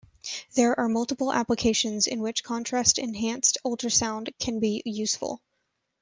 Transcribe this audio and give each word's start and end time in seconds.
There 0.55 0.79
are 0.79 0.89
multiple 0.89 1.31
applications 1.31 2.07
in 2.07 2.21
which 2.23 2.43
contrast-enhanced 2.43 3.59
ultrasound 3.63 4.33
can 4.39 4.59
be 4.59 4.81
useful. 4.83 5.43